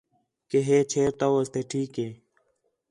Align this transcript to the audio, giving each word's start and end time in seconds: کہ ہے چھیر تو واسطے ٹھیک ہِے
کہ 0.49 0.59
ہے 0.67 0.77
چھیر 0.91 1.09
تو 1.19 1.25
واسطے 1.33 1.61
ٹھیک 1.69 1.91
ہِے 2.01 2.09